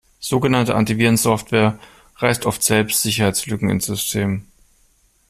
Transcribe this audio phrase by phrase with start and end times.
[0.19, 1.77] Sogenannte Antivirensoftware
[2.17, 4.47] reißt oft selbst Sicherheitslücken ins System.